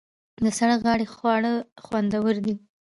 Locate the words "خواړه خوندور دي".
1.15-2.53